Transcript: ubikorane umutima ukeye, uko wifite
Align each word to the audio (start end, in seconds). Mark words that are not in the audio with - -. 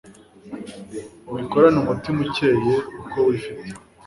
ubikorane 1.31 1.77
umutima 1.81 2.19
ukeye, 2.25 2.75
uko 3.01 3.17
wifite 3.27 3.67